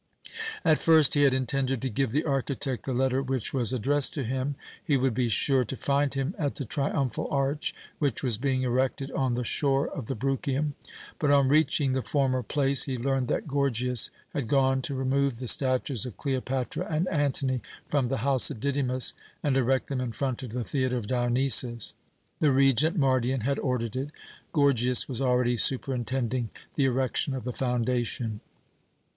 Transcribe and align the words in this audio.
At 0.65 0.79
first 0.79 1.13
he 1.13 1.21
had 1.21 1.33
intended 1.35 1.79
to 1.83 1.87
give 1.91 2.09
the 2.09 2.23
architect 2.23 2.87
the 2.87 2.91
letter 2.91 3.21
which 3.21 3.53
was 3.53 3.71
addressed 3.71 4.15
to 4.15 4.23
him. 4.23 4.55
He 4.83 4.97
would 4.97 5.13
be 5.13 5.29
sure 5.29 5.63
to 5.65 5.77
find 5.77 6.11
him 6.11 6.33
at 6.39 6.55
the 6.55 6.65
triumphal 6.65 7.27
arch 7.29 7.75
which 7.99 8.23
was 8.23 8.39
being 8.39 8.63
erected 8.63 9.11
on 9.11 9.33
the 9.35 9.43
shore 9.43 9.87
of 9.89 10.07
the 10.07 10.15
Bruchium. 10.15 10.73
But 11.19 11.29
on 11.29 11.49
reaching 11.49 11.93
the 11.93 12.01
former 12.01 12.41
place 12.41 12.85
he 12.85 12.97
learned 12.97 13.27
that 13.27 13.47
Gorgias 13.47 14.09
had 14.33 14.47
gone 14.47 14.81
to 14.81 14.95
remove 14.95 15.37
the 15.37 15.47
statues 15.47 16.07
of 16.07 16.17
Cleopatra 16.17 16.87
and 16.89 17.07
Antony 17.09 17.61
from 17.87 18.07
the 18.07 18.17
house 18.25 18.49
of 18.49 18.59
Didymus, 18.59 19.13
and 19.43 19.55
erect 19.55 19.85
them 19.85 20.01
in 20.01 20.13
front 20.13 20.41
of 20.41 20.49
the 20.51 20.63
Theatre 20.63 20.97
of 20.97 21.05
Dionysus. 21.05 21.93
The 22.39 22.51
Regent, 22.51 22.97
Mardion, 22.97 23.41
had 23.41 23.59
ordered 23.59 23.95
it. 23.95 24.09
Gorgias 24.51 25.07
was 25.07 25.21
already 25.21 25.57
superintending 25.57 26.49
the 26.73 26.85
erection 26.85 27.35
of 27.35 27.43
the 27.43 27.53
foundation. 27.53 28.41